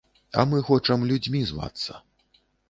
А 0.39 0.45
мы 0.53 0.61
хочам 0.69 1.05
людзьмі 1.11 1.43
звацца. 1.51 2.01